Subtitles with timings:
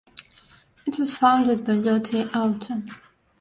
[0.87, 2.81] It was founded by Zotye Auto.